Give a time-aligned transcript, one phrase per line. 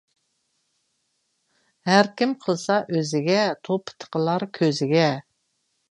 [1.91, 3.39] ھەركىم قىلسا ئۆزىگە،
[3.71, 5.11] توپا تىقىلار كۆزىگە.